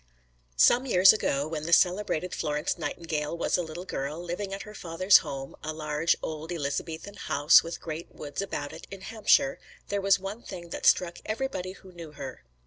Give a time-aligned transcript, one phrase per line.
[0.59, 4.73] _Some years ago, when the celebrated Florence Nightingale was a little girl, living at her
[4.73, 9.59] father's home, a large, old Elizabethan house, with great woods about it, in Hampshire,
[9.89, 12.43] there was one thing that struck everybody who knew her.